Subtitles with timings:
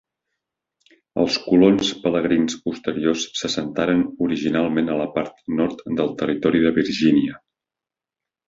[1.23, 7.39] Els colons pelegrins posteriors s'assentaren originalment a la part nord del territori de Virgínia.